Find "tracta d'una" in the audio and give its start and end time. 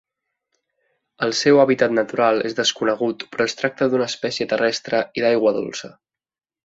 3.61-4.09